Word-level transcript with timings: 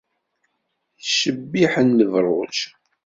Yettcebbiḥen 0.99 1.89
lebruǧ. 1.99 2.57